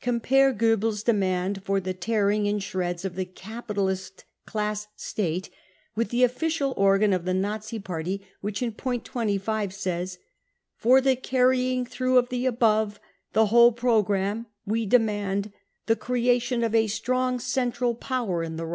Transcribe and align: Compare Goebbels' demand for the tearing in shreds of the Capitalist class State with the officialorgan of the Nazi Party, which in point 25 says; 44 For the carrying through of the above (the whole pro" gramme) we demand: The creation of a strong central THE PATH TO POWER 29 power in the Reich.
Compare 0.00 0.54
Goebbels' 0.54 1.02
demand 1.04 1.64
for 1.64 1.80
the 1.80 1.92
tearing 1.92 2.46
in 2.46 2.60
shreds 2.60 3.04
of 3.04 3.16
the 3.16 3.24
Capitalist 3.24 4.24
class 4.46 4.86
State 4.94 5.50
with 5.96 6.10
the 6.10 6.22
officialorgan 6.22 7.12
of 7.12 7.24
the 7.24 7.34
Nazi 7.34 7.80
Party, 7.80 8.24
which 8.40 8.62
in 8.62 8.70
point 8.70 9.04
25 9.04 9.74
says; 9.74 10.18
44 10.76 10.76
For 10.76 11.00
the 11.00 11.16
carrying 11.16 11.84
through 11.84 12.16
of 12.18 12.28
the 12.28 12.46
above 12.46 13.00
(the 13.32 13.46
whole 13.46 13.72
pro" 13.72 14.02
gramme) 14.04 14.46
we 14.64 14.86
demand: 14.86 15.50
The 15.86 15.96
creation 15.96 16.62
of 16.62 16.76
a 16.76 16.86
strong 16.86 17.40
central 17.40 17.94
THE 17.94 17.98
PATH 17.98 18.02
TO 18.02 18.08
POWER 18.08 18.26
29 18.36 18.36
power 18.36 18.42
in 18.44 18.56
the 18.58 18.66
Reich. 18.66 18.70